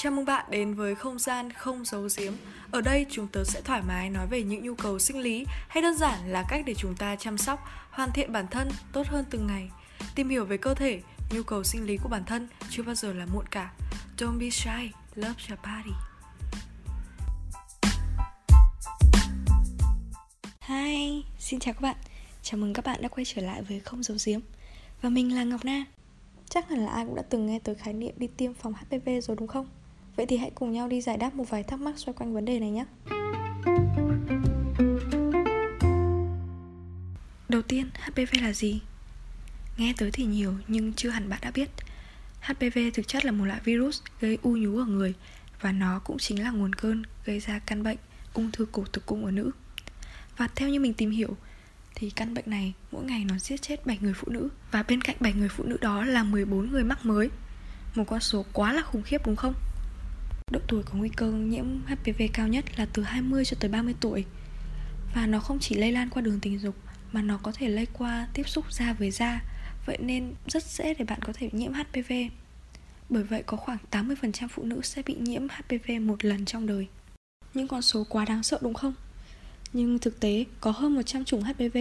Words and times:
Chào 0.00 0.12
mừng 0.12 0.24
bạn 0.24 0.44
đến 0.50 0.74
với 0.74 0.94
không 0.94 1.18
gian 1.18 1.52
không 1.52 1.84
giấu 1.84 2.08
giếm. 2.18 2.32
Ở 2.70 2.80
đây 2.80 3.06
chúng 3.10 3.28
tớ 3.32 3.44
sẽ 3.44 3.60
thoải 3.60 3.82
mái 3.82 4.10
nói 4.10 4.26
về 4.26 4.42
những 4.42 4.64
nhu 4.64 4.74
cầu 4.74 4.98
sinh 4.98 5.18
lý 5.18 5.46
hay 5.68 5.82
đơn 5.82 5.94
giản 5.94 6.32
là 6.32 6.44
cách 6.48 6.62
để 6.66 6.74
chúng 6.74 6.96
ta 6.96 7.16
chăm 7.16 7.38
sóc, 7.38 7.60
hoàn 7.90 8.10
thiện 8.12 8.32
bản 8.32 8.46
thân 8.50 8.68
tốt 8.92 9.06
hơn 9.06 9.24
từng 9.30 9.46
ngày. 9.46 9.70
Tìm 10.14 10.28
hiểu 10.28 10.44
về 10.44 10.56
cơ 10.56 10.74
thể, 10.74 11.00
nhu 11.30 11.42
cầu 11.42 11.64
sinh 11.64 11.86
lý 11.86 11.96
của 11.96 12.08
bản 12.08 12.24
thân 12.24 12.48
chưa 12.70 12.82
bao 12.82 12.94
giờ 12.94 13.12
là 13.12 13.26
muộn 13.26 13.44
cả. 13.50 13.72
Don't 14.18 14.38
be 14.38 14.50
shy, 14.50 14.90
love 15.14 15.42
your 15.48 15.60
body. 15.62 15.94
Hi, 20.60 21.24
xin 21.38 21.60
chào 21.60 21.74
các 21.74 21.80
bạn. 21.80 21.96
Chào 22.42 22.60
mừng 22.60 22.74
các 22.74 22.84
bạn 22.84 23.02
đã 23.02 23.08
quay 23.08 23.24
trở 23.24 23.42
lại 23.42 23.62
với 23.62 23.80
Không 23.80 24.02
Giấu 24.02 24.16
Giếm. 24.26 24.40
Và 25.02 25.08
mình 25.08 25.34
là 25.36 25.44
Ngọc 25.44 25.64
Na. 25.64 25.84
Chắc 26.50 26.68
hẳn 26.68 26.78
là 26.84 26.92
ai 26.92 27.04
cũng 27.04 27.14
đã 27.14 27.22
từng 27.30 27.46
nghe 27.46 27.58
tới 27.58 27.74
khái 27.74 27.94
niệm 27.94 28.14
đi 28.16 28.26
tiêm 28.26 28.54
phòng 28.54 28.74
HPV 28.74 29.08
rồi 29.22 29.36
đúng 29.36 29.48
không? 29.48 29.66
Vậy 30.18 30.26
thì 30.26 30.36
hãy 30.36 30.50
cùng 30.54 30.72
nhau 30.72 30.88
đi 30.88 31.00
giải 31.00 31.16
đáp 31.16 31.34
một 31.34 31.50
vài 31.50 31.62
thắc 31.62 31.80
mắc 31.80 31.94
xoay 31.98 32.14
quanh 32.14 32.34
vấn 32.34 32.44
đề 32.44 32.60
này 32.60 32.70
nhé. 32.70 32.84
Đầu 37.48 37.62
tiên, 37.62 37.90
HPV 37.94 38.42
là 38.42 38.52
gì? 38.52 38.80
Nghe 39.76 39.94
tới 39.98 40.10
thì 40.10 40.24
nhiều 40.24 40.54
nhưng 40.68 40.92
chưa 40.92 41.10
hẳn 41.10 41.28
bạn 41.28 41.38
đã 41.42 41.50
biết. 41.50 41.70
HPV 42.40 42.78
thực 42.94 43.08
chất 43.08 43.24
là 43.24 43.32
một 43.32 43.44
loại 43.44 43.60
virus 43.64 44.00
gây 44.20 44.38
u 44.42 44.56
nhú 44.56 44.78
ở 44.78 44.84
người 44.84 45.14
và 45.60 45.72
nó 45.72 45.98
cũng 45.98 46.18
chính 46.18 46.42
là 46.42 46.50
nguồn 46.50 46.72
cơn 46.72 47.02
gây 47.24 47.40
ra 47.40 47.58
căn 47.58 47.82
bệnh 47.82 47.98
ung 48.34 48.50
thư 48.52 48.66
cổ 48.72 48.84
tử 48.92 49.02
cung 49.06 49.24
ở 49.24 49.30
nữ. 49.30 49.50
Và 50.36 50.48
theo 50.54 50.68
như 50.68 50.80
mình 50.80 50.94
tìm 50.94 51.10
hiểu 51.10 51.36
thì 51.94 52.10
căn 52.10 52.34
bệnh 52.34 52.50
này 52.50 52.72
mỗi 52.92 53.04
ngày 53.04 53.24
nó 53.24 53.38
giết 53.38 53.62
chết 53.62 53.86
7 53.86 53.98
người 54.00 54.14
phụ 54.14 54.32
nữ 54.32 54.48
và 54.70 54.82
bên 54.82 55.00
cạnh 55.00 55.16
7 55.20 55.32
người 55.32 55.48
phụ 55.48 55.64
nữ 55.64 55.76
đó 55.80 56.04
là 56.04 56.22
14 56.22 56.70
người 56.70 56.84
mắc 56.84 57.06
mới. 57.06 57.30
Một 57.94 58.04
con 58.06 58.20
số 58.20 58.44
quá 58.52 58.72
là 58.72 58.82
khủng 58.82 59.02
khiếp 59.02 59.26
đúng 59.26 59.36
không? 59.36 59.54
Độ 60.50 60.60
tuổi 60.68 60.82
có 60.82 60.94
nguy 60.94 61.08
cơ 61.08 61.30
nhiễm 61.30 61.66
HPV 61.86 62.22
cao 62.32 62.48
nhất 62.48 62.64
là 62.78 62.86
từ 62.92 63.02
20 63.02 63.44
cho 63.44 63.56
tới 63.60 63.70
30 63.70 63.94
tuổi. 64.00 64.24
Và 65.14 65.26
nó 65.26 65.40
không 65.40 65.58
chỉ 65.58 65.74
lây 65.74 65.92
lan 65.92 66.08
qua 66.10 66.22
đường 66.22 66.40
tình 66.40 66.58
dục, 66.58 66.74
Mà 67.12 67.22
nó 67.22 67.38
có 67.42 67.52
thể 67.52 67.68
lây 67.68 67.86
qua 67.92 68.28
tiếp 68.34 68.48
xúc 68.48 68.72
da 68.72 68.92
với 68.92 69.10
da. 69.10 69.40
Vậy 69.86 69.98
nên 70.00 70.34
rất 70.46 70.62
dễ 70.62 70.94
để 70.94 71.04
bạn 71.04 71.18
có 71.22 71.32
thể 71.32 71.50
nhiễm 71.52 71.72
HPV 71.72 72.12
Bởi 73.08 73.22
vậy 73.22 73.42
có 73.46 73.56
khoảng 73.56 73.78
80% 73.90 74.48
phụ 74.48 74.64
nữ 74.64 74.80
sẽ 74.82 75.02
bị 75.06 75.14
nhiễm 75.20 75.42
HPV 75.48 75.90
một 76.00 76.24
lần 76.24 76.44
trong 76.44 76.66
đời. 76.66 76.86
Những 77.54 77.68
con 77.68 77.82
số 77.82 78.04
quá 78.08 78.24
đáng 78.24 78.42
sợ 78.42 78.58
đúng 78.62 78.74
không? 78.74 78.94
Nhưng 79.72 79.98
thực 79.98 80.20
tế, 80.20 80.44
có 80.60 80.70
hơn 80.70 80.94
100 80.94 81.24
chủng 81.24 81.42
HPV 81.42 81.78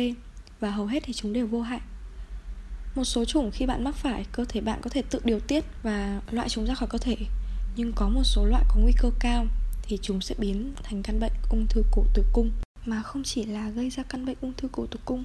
Và 0.59 0.72
hầu 0.72 0.86
hết 0.86 1.03
thì 1.05 1.14
chúng 1.14 1.33
đều 1.33 1.47
vô 1.47 1.61
hại. 1.61 1.80
Một 2.95 3.03
số 3.03 3.25
chủng 3.25 3.52
khi 3.52 3.66
bạn 3.66 3.83
mắc 3.83 3.95
phải, 3.95 4.25
Cơ 4.31 4.45
thể 4.45 4.61
bạn 4.61 4.80
có 4.81 4.89
thể 4.89 5.02
tự 5.02 5.20
điều 5.23 5.39
tiết 5.39 5.64
Và 5.83 6.22
loại 6.31 6.49
chúng 6.49 6.66
ra 6.66 6.73
khỏi 6.73 6.89
cơ 6.92 6.97
thể 6.97 7.16
nhưng 7.78 7.94
có 7.94 8.09
một 8.09 8.23
số 8.23 8.45
loại 8.45 8.64
có 8.67 8.75
nguy 8.75 8.94
cơ 8.97 9.11
cao 9.20 9.45
thì 9.83 9.97
chúng 10.02 10.22
sẽ 10.22 10.36
biến 10.38 10.73
thành 10.83 11.03
căn 11.03 11.20
bệnh 11.20 11.31
ung 11.50 11.67
thư 11.70 11.83
cổ 11.92 12.06
tử 12.14 12.25
cung. 12.33 12.52
Mà 12.86 13.02
không 13.02 13.23
chỉ 13.23 13.45
là 13.45 13.70
gây 13.70 13.89
ra 13.89 14.03
căn 14.03 14.25
bệnh 14.25 14.38
ung 14.42 14.53
thư 14.58 14.67
cổ 14.72 14.86
tử 14.86 15.00
cung, 15.06 15.23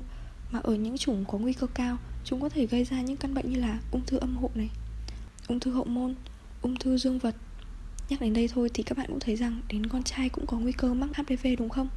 mà 0.51 0.59
ở 0.63 0.75
những 0.75 0.99
chủng 0.99 1.25
có 1.25 1.39
nguy 1.39 1.53
cơ 1.53 1.67
cao, 1.67 1.97
chúng 2.25 2.41
có 2.41 2.49
thể 2.49 2.67
gây 2.67 2.85
ra 2.85 3.01
những 3.01 3.17
căn 3.17 3.35
bệnh 3.35 3.53
như 3.53 3.61
là 3.61 3.79
ung 3.93 4.07
thư 4.07 4.19
âm 4.19 4.37
hộ 4.37 4.51
này, 4.55 4.71
ung 5.49 5.61
thư 5.61 5.73
hậu 5.73 5.85
môn, 5.85 6.15
ung 6.63 6.77
thư 6.77 6.99
dương 6.99 7.19
vật. 7.19 7.35
Nhắc 8.09 8.21
đến 8.21 8.33
đây 8.33 8.49
thôi 8.49 8.71
thì 8.75 8.83
các 8.83 8.99
bạn 8.99 9.07
cũng 9.09 9.21
thấy 9.21 9.37
rằng 9.37 9.61
đến 9.69 9.87
con 9.87 10.03
trai 10.03 10.29
cũng 10.29 10.47
có 10.47 10.59
nguy 10.59 10.73
cơ 10.73 10.95
mắc 10.95 11.11
HPV 11.17 11.47
đúng 11.59 11.69
không? 11.69 11.89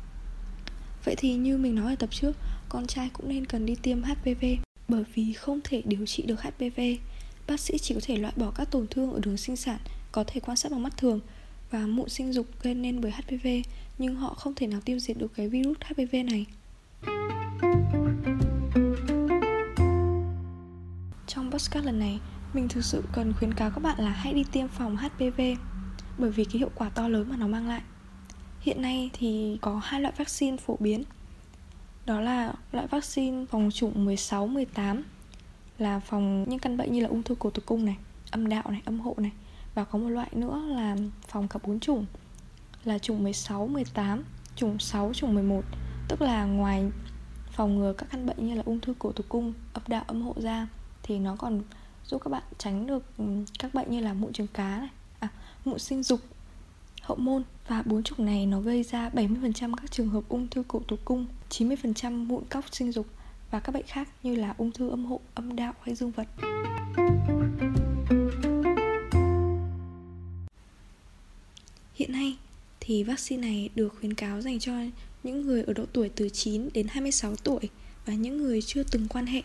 Vậy 1.06 1.16
thì 1.18 1.36
như 1.36 1.58
mình 1.58 1.76
nói 1.76 1.94
ở 1.94 1.96
tập 1.96 2.10
trước, 2.12 2.38
con 2.70 2.88
trai 2.88 3.10
cũng 3.14 3.30
nên 3.30 3.46
cần 3.46 3.66
đi 3.66 3.76
tiêm 3.76 4.04
HPV 4.04 4.46
bởi 4.88 5.04
vì 5.14 5.34
không 5.34 5.60
thể 5.64 5.82
điều 5.86 6.06
trị 6.06 6.24
được 6.24 6.42
HPV 6.42 6.82
bác 7.48 7.60
sĩ 7.60 7.78
chỉ 7.78 7.94
có 7.94 8.02
thể 8.04 8.18
loại 8.18 8.34
bỏ 8.36 8.52
các 8.52 8.72
tổn 8.72 8.88
thương 8.88 9.14
ở 9.14 9.20
đường 9.20 9.38
sinh 9.38 9.56
sản 9.56 9.80
có 10.16 10.24
thể 10.28 10.40
quan 10.40 10.58
sát 10.58 10.72
bằng 10.72 10.84
mắt 10.84 10.98
thường 10.98 11.20
và 11.72 11.80
mụn 11.80 12.10
sinh 12.10 12.34
dục 12.34 12.46
gây 12.62 12.76
nên 12.76 13.02
bởi 13.02 13.12
HPV 13.12 13.48
nhưng 13.98 14.16
họ 14.16 14.34
không 14.34 14.56
thể 14.56 14.68
nào 14.68 14.82
tiêu 14.86 15.00
diệt 15.00 15.18
được 15.18 15.32
cái 15.36 15.50
virus 15.50 15.78
HPV 15.82 16.16
này. 16.26 16.46
Trong 21.28 21.52
podcast 21.52 21.86
lần 21.86 22.00
này, 22.00 22.20
mình 22.54 22.68
thực 22.68 22.86
sự 22.86 23.04
cần 23.14 23.34
khuyến 23.34 23.54
cáo 23.54 23.72
các 23.72 23.80
bạn 23.80 24.00
là 24.00 24.10
hãy 24.10 24.34
đi 24.34 24.44
tiêm 24.52 24.68
phòng 24.68 24.98
HPV 24.98 25.42
bởi 26.18 26.32
vì 26.32 26.46
cái 26.46 26.58
hiệu 26.58 26.70
quả 26.76 26.90
to 26.90 27.08
lớn 27.08 27.30
mà 27.30 27.38
nó 27.38 27.48
mang 27.48 27.68
lại. 27.68 27.82
Hiện 28.62 28.82
nay 28.82 29.10
thì 29.14 29.58
có 29.62 29.82
hai 29.84 30.02
loại 30.02 30.14
vaccine 30.18 30.58
phổ 30.58 30.78
biến. 30.80 31.04
Đó 32.06 32.20
là 32.20 32.54
loại 32.72 32.88
vaccine 32.88 33.46
phòng 33.46 33.70
chủng 33.74 34.06
16, 34.06 34.48
18 34.48 35.04
là 35.78 36.00
phòng 36.00 36.46
những 36.50 36.60
căn 36.60 36.78
bệnh 36.78 36.94
như 36.94 37.02
là 37.02 37.08
ung 37.08 37.24
thư 37.24 37.36
cổ 37.36 37.50
tử 37.50 37.62
cung 37.66 37.86
này, 37.86 37.98
âm 38.32 38.50
đạo 38.50 38.64
này, 38.72 38.82
âm 38.86 39.00
hộ 39.00 39.16
này 39.18 39.32
và 39.76 39.84
có 39.84 40.00
một 40.00 40.10
loại 40.10 40.30
nữa 40.32 40.62
là 40.68 40.96
phòng 41.28 41.48
cả 41.48 41.60
bốn 41.64 41.80
chủng 41.80 42.06
Là 42.84 43.00
chủng 43.00 43.24
16, 43.24 43.68
18, 43.68 44.24
chủng 44.56 44.80
6, 44.80 45.14
chủng 45.14 45.34
11 45.34 45.62
Tức 46.08 46.22
là 46.22 46.46
ngoài 46.46 46.92
phòng 47.52 47.80
ngừa 47.80 47.94
các 47.94 48.08
căn 48.12 48.26
bệnh 48.26 48.48
như 48.48 48.56
là 48.56 48.64
ung 48.66 48.80
thư 48.80 48.94
cổ 49.00 49.12
tử 49.12 49.24
cung, 49.30 49.54
âm 49.74 49.84
đạo, 49.88 50.04
âm 50.08 50.22
hộ 50.22 50.34
da 50.38 50.68
Thì 51.04 51.20
nó 51.20 51.36
còn 51.36 51.62
giúp 52.06 52.22
các 52.26 52.30
bạn 52.30 52.44
tránh 52.58 52.88
được 52.88 53.04
ừ, 53.18 53.24
các 53.60 53.74
bệnh 53.74 53.92
như 53.92 54.00
là 54.00 54.14
mụn 54.14 54.34
trứng 54.34 54.48
cá 54.48 54.80
này 54.80 54.90
à, 55.20 55.28
Mụn 55.66 55.80
sinh 55.80 56.04
dục, 56.04 56.20
hậu 57.02 57.18
môn. 57.18 57.44
Và 57.68 57.84
bốn 57.86 58.04
chủng 58.04 58.26
này 58.26 58.46
nó 58.46 58.60
gây 58.60 58.84
ra 58.84 59.10
70% 59.10 59.74
các 59.76 59.92
trường 59.92 60.10
hợp 60.10 60.24
ung 60.30 60.48
thư 60.48 60.64
cổ 60.68 60.82
tử 60.88 60.98
cung 61.06 61.26
90% 61.50 62.26
mụn 62.26 62.44
cóc 62.50 62.66
sinh 62.72 62.92
dục 62.92 63.06
Và 63.52 63.60
các 63.60 63.72
bệnh 63.72 63.86
khác 63.88 64.10
như 64.24 64.36
là 64.36 64.54
ung 64.58 64.72
thư 64.72 64.90
âm 64.90 65.06
hộ, 65.06 65.20
âm 65.36 65.56
đạo 65.56 65.74
hay 65.82 65.96
dương 65.96 66.12
vật. 66.12 66.28
Thì 72.88 73.04
vaccine 73.04 73.42
này 73.42 73.70
được 73.76 73.94
khuyến 74.00 74.14
cáo 74.14 74.42
dành 74.42 74.60
cho 74.60 74.74
những 75.24 75.42
người 75.42 75.64
ở 75.64 75.74
độ 75.74 75.86
tuổi 75.94 76.10
từ 76.10 76.30
9 76.30 76.70
đến 76.74 76.88
26 76.88 77.36
tuổi 77.36 77.70
và 78.06 78.14
những 78.14 78.38
người 78.38 78.62
chưa 78.62 78.84
từng 78.84 79.08
quan 79.08 79.26
hệ. 79.26 79.42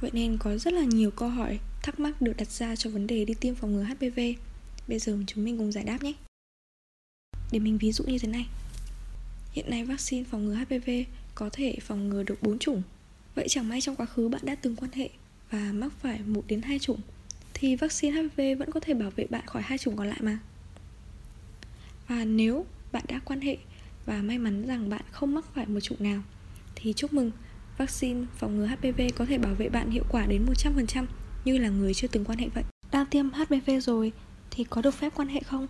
Vậy 0.00 0.10
nên 0.14 0.38
có 0.38 0.58
rất 0.58 0.72
là 0.72 0.84
nhiều 0.84 1.10
câu 1.10 1.28
hỏi 1.28 1.58
thắc 1.82 2.00
mắc 2.00 2.22
được 2.22 2.32
đặt 2.36 2.50
ra 2.50 2.76
cho 2.76 2.90
vấn 2.90 3.06
đề 3.06 3.24
đi 3.24 3.34
tiêm 3.34 3.54
phòng 3.54 3.72
ngừa 3.72 3.82
HPV. 3.82 4.20
Bây 4.88 4.98
giờ 4.98 5.18
chúng 5.26 5.44
mình 5.44 5.58
cùng 5.58 5.72
giải 5.72 5.84
đáp 5.84 6.02
nhé. 6.02 6.12
Để 7.52 7.58
mình 7.58 7.78
ví 7.78 7.92
dụ 7.92 8.04
như 8.04 8.18
thế 8.18 8.28
này. 8.28 8.46
Hiện 9.52 9.70
nay 9.70 9.84
vaccine 9.84 10.24
phòng 10.24 10.46
ngừa 10.46 10.54
HPV 10.54 10.90
có 11.34 11.50
thể 11.52 11.76
phòng 11.82 12.08
ngừa 12.08 12.22
được 12.22 12.42
4 12.42 12.58
chủng. 12.58 12.82
Vậy 13.34 13.46
chẳng 13.48 13.68
may 13.68 13.80
trong 13.80 13.96
quá 13.96 14.06
khứ 14.06 14.28
bạn 14.28 14.40
đã 14.44 14.54
từng 14.54 14.76
quan 14.76 14.92
hệ 14.92 15.10
và 15.50 15.72
mắc 15.72 15.92
phải 16.02 16.20
1 16.26 16.44
đến 16.48 16.62
2 16.62 16.78
chủng, 16.78 17.00
thì 17.54 17.76
vaccine 17.76 18.22
HPV 18.22 18.40
vẫn 18.58 18.70
có 18.70 18.80
thể 18.80 18.94
bảo 18.94 19.10
vệ 19.10 19.26
bạn 19.30 19.46
khỏi 19.46 19.62
hai 19.62 19.78
chủng 19.78 19.96
còn 19.96 20.08
lại 20.08 20.18
mà. 20.22 20.38
Và 22.08 22.24
nếu 22.24 22.66
bạn 22.92 23.04
đã 23.08 23.20
quan 23.24 23.40
hệ 23.40 23.56
và 24.06 24.22
may 24.22 24.38
mắn 24.38 24.66
rằng 24.66 24.88
bạn 24.88 25.02
không 25.10 25.34
mắc 25.34 25.44
phải 25.54 25.66
một 25.66 25.80
chủng 25.80 26.02
nào 26.02 26.22
thì 26.74 26.92
chúc 26.92 27.12
mừng, 27.12 27.30
vaccine 27.78 28.26
phòng 28.36 28.56
ngừa 28.56 28.66
HPV 28.66 29.00
có 29.16 29.24
thể 29.24 29.38
bảo 29.38 29.54
vệ 29.54 29.68
bạn 29.68 29.90
hiệu 29.90 30.04
quả 30.10 30.26
đến 30.26 30.46
100% 30.46 31.04
như 31.44 31.58
là 31.58 31.68
người 31.68 31.94
chưa 31.94 32.08
từng 32.08 32.24
quan 32.24 32.38
hệ 32.38 32.48
vậy. 32.54 32.64
Đang 32.90 33.06
tiêm 33.06 33.30
HPV 33.30 33.70
rồi 33.82 34.12
thì 34.50 34.64
có 34.64 34.82
được 34.82 34.94
phép 34.94 35.12
quan 35.16 35.28
hệ 35.28 35.40
không? 35.40 35.66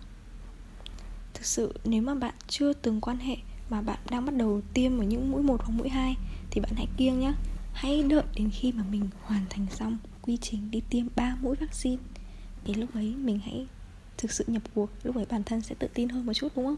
Thực 1.33 1.45
sự 1.45 1.73
nếu 1.85 2.01
mà 2.01 2.15
bạn 2.15 2.33
chưa 2.47 2.73
từng 2.73 3.01
quan 3.01 3.17
hệ 3.17 3.35
mà 3.69 3.81
bạn 3.81 3.99
đang 4.09 4.25
bắt 4.25 4.35
đầu 4.35 4.61
tiêm 4.73 4.97
ở 4.97 5.03
những 5.03 5.31
mũi 5.31 5.43
1 5.43 5.61
hoặc 5.63 5.73
mũi 5.73 5.89
2 5.89 6.15
thì 6.51 6.61
bạn 6.61 6.71
hãy 6.75 6.87
kiêng 6.97 7.19
nhé. 7.19 7.33
Hãy 7.73 8.03
đợi 8.03 8.23
đến 8.35 8.49
khi 8.53 8.71
mà 8.71 8.83
mình 8.91 9.07
hoàn 9.21 9.45
thành 9.49 9.65
xong 9.71 9.97
quy 10.21 10.37
trình 10.37 10.71
đi 10.71 10.81
tiêm 10.89 11.05
3 11.15 11.35
mũi 11.41 11.55
vaccine 11.55 12.01
Thì 12.65 12.73
lúc 12.73 12.93
ấy 12.93 13.15
mình 13.15 13.39
hãy 13.39 13.67
thực 14.19 14.31
sự 14.31 14.43
nhập 14.47 14.63
cuộc 14.75 14.89
Lúc 15.03 15.15
ấy 15.15 15.25
bản 15.29 15.43
thân 15.43 15.61
sẽ 15.61 15.75
tự 15.79 15.87
tin 15.93 16.09
hơn 16.09 16.25
một 16.25 16.33
chút 16.33 16.47
đúng 16.55 16.65
không? 16.65 16.75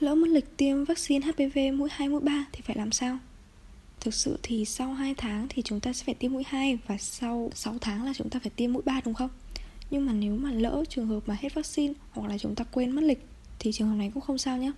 Lỡ 0.00 0.14
mất 0.14 0.28
lịch 0.28 0.56
tiêm 0.56 0.84
vaccine 0.84 1.26
HPV 1.26 1.58
mũi 1.74 1.88
2, 1.92 2.08
mũi 2.08 2.20
3 2.20 2.46
thì 2.52 2.60
phải 2.64 2.76
làm 2.76 2.92
sao? 2.92 3.18
Thực 4.00 4.14
sự 4.14 4.38
thì 4.42 4.64
sau 4.64 4.92
2 4.92 5.14
tháng 5.14 5.46
thì 5.48 5.62
chúng 5.62 5.80
ta 5.80 5.92
sẽ 5.92 6.04
phải 6.04 6.14
tiêm 6.14 6.32
mũi 6.32 6.42
2 6.46 6.78
Và 6.86 6.98
sau 6.98 7.50
6 7.54 7.76
tháng 7.80 8.04
là 8.04 8.12
chúng 8.16 8.30
ta 8.30 8.40
phải 8.42 8.50
tiêm 8.56 8.72
mũi 8.72 8.82
3 8.86 9.00
đúng 9.04 9.14
không? 9.14 9.30
Nhưng 9.90 10.06
mà 10.06 10.12
nếu 10.12 10.36
mà 10.36 10.52
lỡ 10.52 10.84
trường 10.88 11.06
hợp 11.06 11.20
mà 11.26 11.36
hết 11.40 11.54
vaccine 11.54 11.94
Hoặc 12.10 12.28
là 12.28 12.38
chúng 12.38 12.54
ta 12.54 12.64
quên 12.64 12.90
mất 12.90 13.02
lịch 13.02 13.26
Thì 13.58 13.72
trường 13.72 13.88
hợp 13.88 13.96
này 13.96 14.10
cũng 14.14 14.22
không 14.22 14.38
sao 14.38 14.58
nhé 14.58 14.72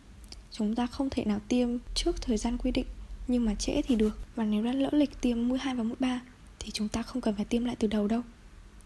Chúng 0.50 0.74
ta 0.74 0.86
không 0.86 1.10
thể 1.10 1.24
nào 1.24 1.40
tiêm 1.48 1.68
trước 1.94 2.22
thời 2.22 2.36
gian 2.36 2.58
quy 2.58 2.70
định 2.70 2.86
Nhưng 3.28 3.44
mà 3.44 3.54
trễ 3.54 3.82
thì 3.82 3.96
được 3.96 4.18
Và 4.34 4.44
nếu 4.44 4.64
đã 4.64 4.72
lỡ 4.72 4.88
lịch 4.92 5.20
tiêm 5.20 5.48
mũi 5.48 5.58
2 5.58 5.74
và 5.74 5.82
mũi 5.82 5.96
3 6.00 6.20
thì 6.64 6.70
chúng 6.70 6.88
ta 6.88 7.02
không 7.02 7.22
cần 7.22 7.34
phải 7.34 7.44
tiêm 7.44 7.64
lại 7.64 7.76
từ 7.78 7.88
đầu 7.88 8.08
đâu 8.08 8.22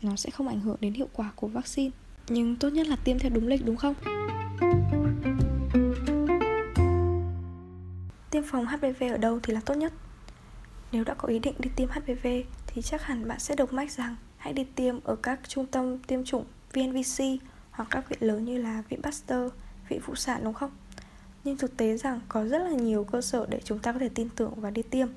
nó 0.02 0.16
sẽ 0.16 0.30
không 0.30 0.48
ảnh 0.48 0.60
hưởng 0.60 0.76
đến 0.80 0.94
hiệu 0.94 1.08
quả 1.12 1.32
của 1.36 1.48
vaccine 1.48 1.90
nhưng 2.28 2.56
tốt 2.56 2.68
nhất 2.68 2.86
là 2.86 2.96
tiêm 3.04 3.18
theo 3.18 3.30
đúng 3.34 3.46
lịch 3.46 3.66
đúng 3.66 3.76
không? 3.76 3.94
Tiêm 8.30 8.42
phòng 8.42 8.66
HPV 8.66 9.04
ở 9.10 9.16
đâu 9.16 9.40
thì 9.42 9.52
là 9.52 9.60
tốt 9.66 9.74
nhất? 9.74 9.92
Nếu 10.92 11.04
đã 11.04 11.14
có 11.14 11.28
ý 11.28 11.38
định 11.38 11.54
đi 11.58 11.70
tiêm 11.76 11.88
HPV 11.88 12.26
thì 12.66 12.82
chắc 12.82 13.02
hẳn 13.02 13.28
bạn 13.28 13.38
sẽ 13.38 13.56
được 13.56 13.72
mách 13.72 13.90
rằng 13.90 14.16
hãy 14.36 14.52
đi 14.52 14.64
tiêm 14.74 15.00
ở 15.04 15.16
các 15.16 15.40
trung 15.48 15.66
tâm 15.66 15.98
tiêm 15.98 16.24
chủng 16.24 16.44
VNVC 16.72 17.24
hoặc 17.70 17.88
các 17.90 18.08
viện 18.08 18.18
lớn 18.22 18.44
như 18.44 18.58
là 18.58 18.82
Viện 18.88 19.02
Pasteur, 19.02 19.52
Viện 19.88 20.00
Phụ 20.00 20.14
sản 20.14 20.40
đúng 20.44 20.54
không? 20.54 20.70
Nhưng 21.44 21.56
thực 21.56 21.76
tế 21.76 21.96
rằng 21.96 22.20
có 22.28 22.44
rất 22.44 22.58
là 22.58 22.70
nhiều 22.70 23.04
cơ 23.04 23.20
sở 23.20 23.46
để 23.48 23.60
chúng 23.64 23.78
ta 23.78 23.92
có 23.92 23.98
thể 23.98 24.08
tin 24.08 24.28
tưởng 24.36 24.52
và 24.56 24.70
đi 24.70 24.82
tiêm. 24.82 25.08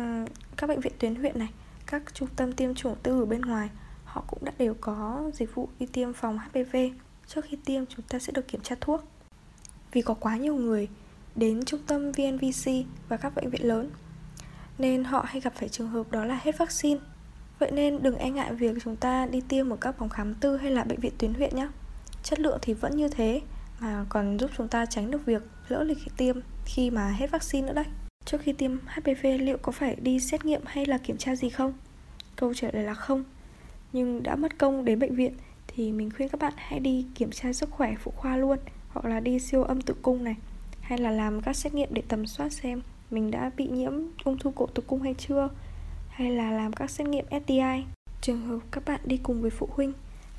Uhm, 0.00 0.24
Các 0.56 0.66
bệnh 0.66 0.80
viện 0.80 0.92
tuyến 0.98 1.14
huyện 1.14 1.38
này 1.38 1.48
các 1.86 2.02
trung 2.14 2.28
tâm 2.36 2.52
tiêm 2.52 2.74
chủng 2.74 2.96
tư 3.02 3.20
ở 3.20 3.26
bên 3.26 3.40
ngoài 3.40 3.70
họ 4.14 4.24
cũng 4.26 4.44
đã 4.44 4.52
đều 4.58 4.74
có 4.80 5.30
dịch 5.34 5.54
vụ 5.54 5.68
đi 5.78 5.86
tiêm 5.86 6.12
phòng 6.12 6.38
HPV. 6.38 6.76
Trước 7.26 7.44
khi 7.44 7.56
tiêm, 7.64 7.86
chúng 7.86 8.04
ta 8.08 8.18
sẽ 8.18 8.32
được 8.32 8.48
kiểm 8.48 8.60
tra 8.60 8.76
thuốc. 8.80 9.04
Vì 9.92 10.02
có 10.02 10.14
quá 10.14 10.36
nhiều 10.36 10.54
người 10.54 10.88
đến 11.36 11.64
trung 11.64 11.80
tâm 11.86 12.12
VNVC 12.12 12.70
và 13.08 13.16
các 13.16 13.34
bệnh 13.34 13.50
viện 13.50 13.66
lớn, 13.66 13.90
nên 14.78 15.04
họ 15.04 15.24
hay 15.28 15.40
gặp 15.40 15.52
phải 15.56 15.68
trường 15.68 15.88
hợp 15.88 16.12
đó 16.12 16.24
là 16.24 16.40
hết 16.42 16.58
vaccine. 16.58 17.00
Vậy 17.58 17.70
nên 17.70 18.02
đừng 18.02 18.16
e 18.16 18.30
ngại 18.30 18.54
việc 18.54 18.76
chúng 18.84 18.96
ta 18.96 19.26
đi 19.26 19.40
tiêm 19.48 19.70
ở 19.70 19.76
các 19.76 19.94
phòng 19.98 20.08
khám 20.08 20.34
tư 20.34 20.56
hay 20.56 20.70
là 20.70 20.84
bệnh 20.84 21.00
viện 21.00 21.12
tuyến 21.18 21.34
huyện 21.34 21.56
nhé. 21.56 21.68
Chất 22.22 22.40
lượng 22.40 22.58
thì 22.62 22.74
vẫn 22.74 22.96
như 22.96 23.08
thế, 23.08 23.40
mà 23.80 24.06
còn 24.08 24.38
giúp 24.38 24.50
chúng 24.56 24.68
ta 24.68 24.86
tránh 24.86 25.10
được 25.10 25.26
việc 25.26 25.42
lỡ 25.68 25.82
lịch 25.82 25.98
tiêm 26.16 26.36
khi 26.64 26.90
mà 26.90 27.08
hết 27.08 27.30
vaccine 27.30 27.66
nữa 27.66 27.74
đấy. 27.74 27.86
Trước 28.24 28.40
khi 28.40 28.52
tiêm 28.52 28.78
HPV 28.86 29.26
liệu 29.38 29.58
có 29.58 29.72
phải 29.72 29.96
đi 29.96 30.20
xét 30.20 30.44
nghiệm 30.44 30.62
hay 30.66 30.86
là 30.86 30.98
kiểm 30.98 31.16
tra 31.16 31.36
gì 31.36 31.50
không? 31.50 31.72
Câu 32.36 32.54
trả 32.54 32.68
lời 32.72 32.84
là 32.84 32.94
không. 32.94 33.24
Nhưng 33.94 34.22
đã 34.22 34.36
mất 34.36 34.58
công 34.58 34.84
đến 34.84 34.98
bệnh 34.98 35.14
viện 35.14 35.32
thì 35.66 35.92
mình 35.92 36.10
khuyên 36.10 36.28
các 36.28 36.40
bạn 36.40 36.52
hãy 36.56 36.80
đi 36.80 37.06
kiểm 37.14 37.30
tra 37.30 37.52
sức 37.52 37.70
khỏe 37.70 37.94
phụ 37.98 38.10
khoa 38.16 38.36
luôn, 38.36 38.58
hoặc 38.88 39.04
là 39.04 39.20
đi 39.20 39.38
siêu 39.38 39.62
âm 39.62 39.80
tử 39.80 39.94
cung 40.02 40.24
này, 40.24 40.34
hay 40.80 40.98
là 40.98 41.10
làm 41.10 41.40
các 41.40 41.56
xét 41.56 41.74
nghiệm 41.74 41.88
để 41.94 42.02
tầm 42.08 42.26
soát 42.26 42.48
xem 42.52 42.82
mình 43.10 43.30
đã 43.30 43.50
bị 43.56 43.68
nhiễm 43.68 43.92
ung 44.24 44.38
thư 44.38 44.50
cổ 44.54 44.66
tử 44.66 44.82
cung 44.86 45.02
hay 45.02 45.14
chưa, 45.14 45.48
hay 46.08 46.30
là 46.30 46.50
làm 46.50 46.72
các 46.72 46.90
xét 46.90 47.06
nghiệm 47.08 47.24
STI. 47.26 47.84
Trường 48.20 48.46
hợp 48.46 48.58
các 48.70 48.84
bạn 48.86 49.00
đi 49.04 49.16
cùng 49.16 49.42
với 49.42 49.50
phụ 49.50 49.68
huynh 49.72 49.92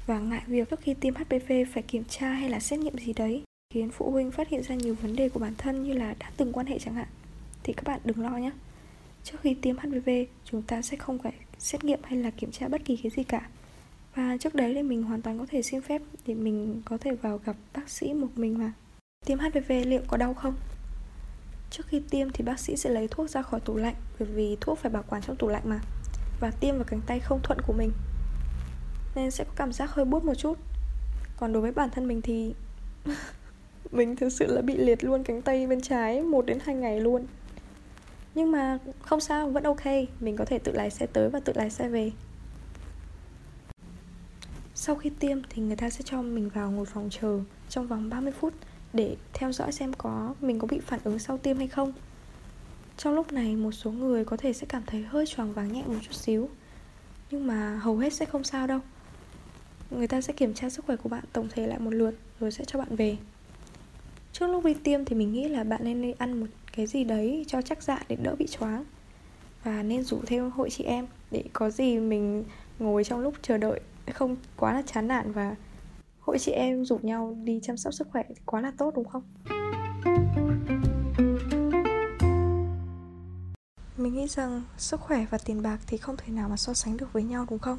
và 0.06 0.19
ngại 0.19 0.42
việc 0.48 0.69
trước 0.69 0.80
khi 0.81 0.94
tiêm 0.94 1.16
HPV 1.16 1.52
phải 1.74 1.84
kiểm 1.84 2.04
tra 2.10 2.30
hay 2.30 2.50
là 2.50 2.60
xét 2.60 2.80
nghiệm 2.80 2.98
gì 2.98 3.13
đấy, 3.13 3.44
khiến 3.74 3.90
phụ 3.90 4.12
huynh 4.12 4.31
phát 4.31 4.50
hiện 4.50 4.63
ra 4.63 4.75
nhiều 4.75 4.96
vấn 5.02 5.16
đề 5.16 5.30
của 5.30 5.40
bản 5.40 5.54
thân 5.57 5.84
như 5.84 5.94
là 5.94 6.16
đã 6.19 6.31
từng 6.38 6.54
quan 6.54 6.66
hệ 6.66 6.80
chẳng 6.80 6.94
hạn, 6.94 7.07
thì 7.63 7.74
các 7.74 7.84
bạn 7.86 8.00
đừng 8.04 8.19
lo 8.19 8.38
nhé. 8.38 8.52
Trước 9.25 9.38
khi 9.42 9.54
tiêm 9.54 9.77
HPV 9.77 10.10
chúng 10.44 10.62
ta 10.62 10.81
sẽ 10.81 10.98
không 10.98 11.19
phải 11.19 11.33
xét 11.57 11.83
nghiệm 11.83 12.00
hay 12.04 12.19
là 12.19 12.30
kiểm 12.30 12.51
tra 12.51 12.68
bất 12.68 12.86
kỳ 12.86 12.95
cái 13.04 13.12
gì 13.16 13.24
cả. 13.24 13.50
Và 14.16 14.38
trước 14.39 14.56
đấy 14.56 14.74
thì 14.74 14.83
mình 14.83 15.04
hoàn 15.04 15.22
toàn 15.22 15.39
có 15.39 15.45
thể 15.50 15.62
xin 15.62 15.81
phép 15.81 16.01
để 16.27 16.33
mình 16.33 16.81
có 16.86 16.98
thể 16.98 17.12
vào 17.12 17.39
gặp 17.45 17.56
bác 17.74 17.89
sĩ 17.89 18.13
một 18.13 18.27
mình 18.36 18.57
mà. 18.57 18.74
Tiêm 19.25 19.39
HPV 19.39 19.72
liệu 19.86 20.01
có 20.07 20.18
đau 20.18 20.33
không? 20.33 20.56
Trước 21.69 21.88
khi 21.88 22.01
tiêm 22.10 22.30
thì 22.30 22.44
bác 22.44 22.60
sĩ 22.60 22.75
sẽ 22.75 22.89
lấy 22.89 23.07
thuốc 23.07 23.30
ra 23.30 23.42
khỏi 23.42 23.60
tủ 23.60 23.75
lạnh, 23.75 23.95
Bởi 24.19 24.27
vì 24.27 24.57
thuốc 24.62 24.80
phải 24.80 24.92
bảo 24.92 25.04
quản 25.10 25.22
trong 25.22 25.36
tủ 25.36 25.48
lạnh 25.48 25.63
mà, 25.66 25.80
Và 26.39 26.51
tiêm 26.51 26.75
vào 26.75 26.83
cánh 26.83 27.01
tay 27.07 27.19
không 27.19 27.39
thuận 27.44 27.60
của 27.68 27.74
mình, 27.74 27.92
Nên 29.16 29.31
sẽ 29.31 29.44
có 29.44 29.51
cảm 29.56 29.74
giác 29.74 29.92
hơi 29.92 30.06
buốt 30.06 30.24
một 30.25 30.36
chút 30.36 30.57
Còn 31.38 31.54
đối 31.54 31.62
với 31.62 31.71
bản 31.71 31.89
thân 31.89 32.07
mình 32.07 32.21
thì 32.21 32.54
Mình 33.92 34.16
thực 34.16 34.30
sự 34.30 34.45
là 34.48 34.62
bị 34.62 34.78
liệt 34.78 35.04
luôn 35.04 35.24
cánh 35.24 35.42
tay 35.42 35.68
bên 35.68 35.81
trái 35.81 36.21
một 36.21 36.45
đến 36.45 36.60
hai 36.66 36.75
ngày 36.75 37.01
luôn 37.01 37.25
nhưng 38.36 38.52
mà 38.52 38.80
không 39.02 39.20
sao, 39.20 39.50
vẫn 39.50 39.64
ok. 39.64 39.86
Mình 40.20 40.36
có 40.36 40.46
thể 40.46 40.60
tự 40.60 40.72
lái 40.72 40.90
xe 40.90 41.06
tới 41.06 41.30
và 41.30 41.40
tự 41.40 41.54
lái 41.56 41.70
xe 41.70 41.90
về. 41.90 42.12
Sau 44.76 44.96
khi 44.96 45.10
tiêm 45.20 45.38
thì 45.50 45.62
người 45.62 45.76
ta 45.76 45.90
sẽ 45.90 46.02
cho 46.06 46.22
mình 46.22 46.50
vào 46.50 46.72
ngồi 46.72 46.86
phòng 46.86 47.10
chờ 47.12 47.40
Trong 47.70 47.88
vòng 47.88 48.10
30 48.10 48.34
phút 48.40 48.54
để 48.94 49.16
theo 49.34 49.52
dõi 49.52 49.72
xem 49.72 49.94
có 49.94 50.36
mình 50.42 50.60
có 50.60 50.68
bị 50.68 50.80
phản 50.80 51.00
ứng 51.04 51.20
sau 51.20 51.38
tiêm 51.38 51.58
hay 51.58 51.68
không. 51.68 51.94
Trong 52.98 53.14
lúc 53.14 53.32
này 53.32 53.56
một 53.56 53.72
số 53.72 53.92
người 53.92 54.26
có 54.26 54.38
thể 54.38 54.54
sẽ 54.54 54.66
cảm 54.70 54.84
thấy 54.86 55.04
hơi 55.04 55.26
choáng 55.26 55.54
váng 55.54 55.74
nhẹ 55.74 55.84
một 55.88 56.00
chút 56.02 56.14
xíu. 56.14 56.50
Nhưng 57.31 57.48
mà 57.48 57.80
hầu 57.84 57.98
hết 57.98 58.14
sẽ 58.14 58.26
không 58.26 58.44
sao 58.44 58.68
đâu. 58.68 58.80
Người 59.92 60.08
ta 60.08 60.22
sẽ 60.22 60.34
kiểm 60.34 60.54
tra 60.54 60.70
sức 60.70 60.86
khỏe 60.86 60.96
của 60.96 61.10
bạn 61.10 61.24
tổng 61.34 61.48
thể 61.50 61.68
lại 61.68 61.80
một 61.80 61.94
lượt 61.94 62.16
rồi 62.40 62.52
sẽ 62.52 62.66
cho 62.66 62.80
bạn 62.80 62.96
về. 62.96 63.18
Trước 64.34 64.48
lúc 64.48 64.66
đi 64.66 64.74
tiêm 64.74 65.06
thì 65.06 65.16
mình 65.16 65.31
nghĩ 65.31 65.48
là 65.48 65.64
bạn 65.64 65.81
nên 65.84 66.02
đi 66.02 66.14
ăn 66.18 66.40
một 66.40 66.48
cái 66.75 66.88
gì 66.88 67.04
đấy 67.04 67.45
cho 67.48 67.62
chắc 67.62 67.83
dạ 67.83 68.00
để 68.07 68.16
đỡ 68.16 68.36
bị 68.36 68.48
choáng. 68.48 68.83
Và 69.63 69.83
nên 69.83 70.04
rủ 70.04 70.22
thêm 70.25 70.51
hội 70.51 70.69
chị 70.69 70.83
em 70.83 71.07
để 71.31 71.44
có 71.54 71.69
gì 71.69 72.00
mình 72.00 72.44
ngồi 72.80 73.04
trong 73.04 73.19
lúc 73.19 73.33
chờ 73.42 73.57
đợi 73.57 73.80
không 74.13 74.36
quá 74.57 74.74
là 74.74 74.81
chán 74.81 75.07
nản 75.07 75.31
và 75.31 75.56
hội 76.19 76.39
chị 76.39 76.51
em 76.51 76.86
rủ 76.86 77.00
nhau 77.01 77.38
đi 77.44 77.60
chăm 77.63 77.77
sóc 77.77 77.94
sức 77.94 78.07
khỏe 78.12 78.24
quá 78.45 78.62
là 78.62 78.72
tốt, 78.77 78.94
đúng 78.95 79.06
không? 79.06 79.24
Mình 83.98 84.13
nghĩ 84.13 84.28
rằng 84.28 84.62
sức 84.78 85.01
khỏe 85.01 85.25
và 85.30 85.38
tiền 85.38 85.62
bạc 85.62 85.80
thì 85.88 85.98
không 85.98 86.18
thể 86.18 86.33
nào 86.33 86.50
mà 86.50 86.57
so 86.57 86.74
sánh 86.74 86.98
được 86.98 87.13
với 87.13 87.24
nhau, 87.24 87.45
đúng 87.50 87.60
không? 87.60 87.78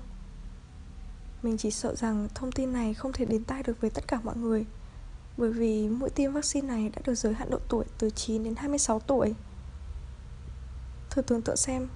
Mình 1.42 1.56
chỉ 1.56 1.70
sợ 1.70 1.94
rằng 1.94 2.28
thông 2.34 2.52
tin 2.52 2.72
này 2.72 2.94
không 2.94 3.12
thể 3.12 3.24
đến 3.24 3.44
tay 3.44 3.62
được 3.62 3.80
với 3.80 3.90
tất 3.90 4.08
cả 4.08 4.20
mọi 4.24 4.36
người 4.36 4.64
bởi 5.36 5.52
vì 5.52 5.88
mũi 5.88 6.10
tiêm 6.10 6.32
vaccine 6.32 6.68
này 6.68 6.88
đã 6.96 7.02
được 7.04 7.14
giới 7.14 7.34
hạn 7.34 7.50
độ 7.50 7.58
tuổi 7.68 7.84
từ 7.98 8.10
9 8.10 8.44
đến 8.44 8.56
26 8.56 9.00
tuổi. 9.00 9.34
Thử 11.10 11.22
tưởng 11.22 11.42
tượng 11.42 11.56
xem, 11.56 11.88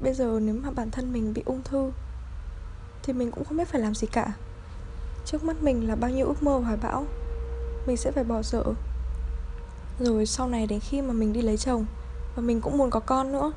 Bây 0.00 0.14
giờ 0.14 0.38
nếu 0.42 0.54
mà 0.54 0.70
bản 0.70 0.90
thân 0.90 1.12
mình 1.12 1.34
bị 1.34 1.42
ung 1.46 1.62
thư, 1.62 1.90
Thì 3.02 3.12
mình 3.12 3.30
cũng 3.30 3.44
không 3.44 3.58
biết 3.58 3.68
phải 3.68 3.80
làm 3.80 3.94
gì 3.94 4.06
cả. 4.12 4.32
Trước 5.26 5.44
mắt 5.44 5.62
mình 5.62 5.88
là 5.88 5.96
bao 5.96 6.10
nhiêu 6.10 6.26
ước 6.26 6.42
mơ 6.42 6.58
hoài 6.58 6.76
bão, 6.76 7.06
Mình 7.86 7.96
sẽ 7.96 8.10
phải 8.10 8.24
bỏ 8.24 8.42
dở. 8.42 8.64
Rồi 10.00 10.26
sau 10.26 10.48
này 10.48 10.66
đến 10.66 10.80
khi 10.80 11.02
mà 11.02 11.12
mình 11.12 11.32
đi 11.32 11.42
lấy 11.42 11.56
chồng, 11.56 11.86
Và 12.36 12.42
mình 12.42 12.60
cũng 12.60 12.78
muốn 12.78 12.90
có 12.90 13.00
con 13.00 13.32
nữa, 13.32 13.52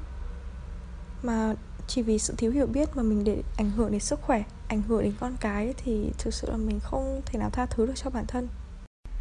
Mà 1.23 1.53
chỉ 1.87 2.01
vì 2.01 2.19
sự 2.19 2.33
thiếu 2.37 2.51
hiểu 2.51 2.67
biết 2.67 2.89
mà 2.95 3.03
mình 3.03 3.23
để 3.23 3.43
ảnh 3.57 3.71
hưởng 3.71 3.91
đến 3.91 4.01
sức 4.01 4.19
khỏe, 4.21 4.43
Ảnh 4.67 4.81
hưởng 4.81 5.03
đến 5.03 5.13
con 5.19 5.35
cái, 5.39 5.73
Thì 5.77 6.11
thực 6.17 6.33
sự 6.33 6.51
là 6.51 6.57
mình 6.57 6.79
không 6.79 7.21
thể 7.25 7.39
nào 7.39 7.49
tha 7.49 7.65
thứ 7.65 7.85
được 7.85 7.93
cho 7.95 8.09
bản 8.09 8.25
thân. 8.27 8.47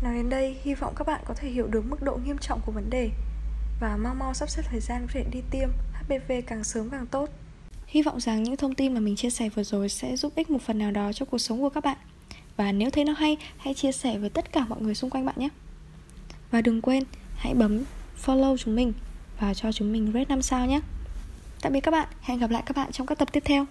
Nói 0.03 0.15
đến 0.15 0.29
đây, 0.29 0.57
hy 0.63 0.75
vọng 0.75 0.95
các 0.97 1.07
bạn 1.07 1.21
có 1.27 1.35
thể 1.35 1.49
hiểu 1.49 1.67
được 1.67 1.85
mức 1.87 2.03
độ 2.03 2.17
nghiêm 2.17 2.39
trọng 2.39 2.61
của 2.67 2.73
vấn 2.73 2.91
đề. 2.91 3.11
Và 3.81 3.97
mau 3.97 4.15
mau 4.15 4.35
sắp 4.35 4.51
xếp 4.51 4.63
thời 4.71 4.81
gian 4.81 5.07
để 5.15 5.25
đi 5.33 5.43
tiêm 5.51 5.69
HPV 5.93 6.33
càng 6.47 6.65
sớm 6.65 6.91
càng 6.91 7.07
tốt. 7.07 7.29
Hy 7.87 8.03
vọng 8.03 8.21
rằng 8.21 8.43
những 8.43 8.57
thông 8.57 8.75
tin 8.75 8.95
mà 8.95 9.01
mình 9.01 9.17
chia 9.17 9.31
sẻ 9.31 9.49
vừa 9.49 9.63
rồi 9.63 9.89
sẽ 9.89 10.17
giúp 10.17 10.33
ích 10.35 10.51
một 10.51 10.63
phần 10.63 10.79
nào 10.79 10.91
đó 10.91 11.13
cho 11.13 11.27
cuộc 11.27 11.39
sống 11.39 11.61
của 11.61 11.71
các 11.71 11.85
bạn. 11.85 11.97
Và 12.57 12.73
nếu 12.73 12.91
thấy 12.91 13.05
nó 13.05 13.13
hay, 13.13 13.37
hãy 13.57 13.75
chia 13.75 13.93
sẻ 13.93 14.19
với 14.19 14.31
tất 14.31 14.53
cả 14.53 14.67
mọi 14.69 14.81
người 14.81 14.95
xung 14.95 15.11
quanh 15.11 15.27
bạn 15.27 15.35
nhé. 15.39 15.49
Và 16.51 16.61
đừng 16.61 16.83
quên, 16.83 17.05
hãy 17.37 17.55
bấm 17.55 17.83
follow 18.25 18.57
chúng 18.57 18.77
mình 18.77 18.93
Và 19.41 19.55
cho 19.55 19.73
chúng 19.73 19.93
mình 19.93 20.13
rate 20.15 20.25
5 20.29 20.43
sao 20.43 20.67
nhé. 20.67 20.81
Tạm 21.63 21.73
biệt 21.73 21.81
các 21.81 21.91
bạn, 21.91 22.09
hẹn 22.21 22.39
gặp 22.39 22.51
lại 22.51 22.63
các 22.67 22.77
bạn 22.77 22.93
trong 22.93 23.07
các 23.07 23.19
tập 23.19 23.29
tiếp 23.33 23.43
theo. 23.45 23.67